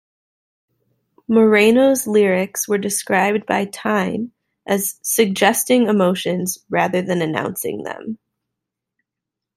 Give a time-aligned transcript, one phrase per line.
[1.27, 4.31] Moreno's lyrics were described by "Time"
[4.65, 8.17] as "suggesting emotions rather than announcing them".